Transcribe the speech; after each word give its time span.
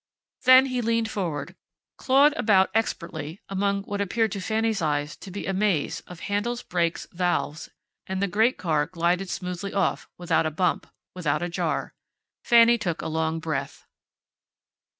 Then 0.45 0.65
he 0.65 0.81
leaned 0.81 1.11
forward, 1.11 1.55
clawed 1.99 2.33
about 2.33 2.71
expertly 2.73 3.39
among 3.49 3.83
what 3.83 4.01
appeared 4.01 4.31
to 4.31 4.41
Fanny's 4.41 4.81
eyes 4.81 5.15
to 5.17 5.29
be 5.29 5.45
a 5.45 5.53
maze 5.53 5.99
of 6.07 6.21
handles, 6.21 6.63
brakes, 6.63 7.05
valves; 7.11 7.69
and 8.07 8.19
the 8.19 8.27
great 8.27 8.57
car 8.57 8.87
glided 8.87 9.29
smoothly 9.29 9.73
off, 9.73 10.09
without 10.17 10.47
a 10.47 10.49
bump, 10.49 10.87
without 11.13 11.43
a 11.43 11.49
jar. 11.49 11.93
Fanny 12.43 12.79
took 12.79 13.03
a 13.03 13.07
long 13.07 13.37
breath. 13.39 13.85